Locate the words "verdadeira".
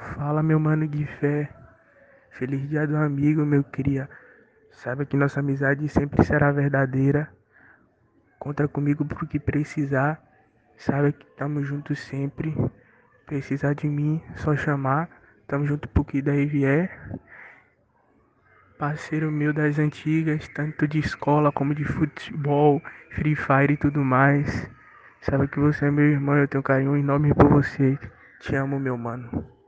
6.50-7.28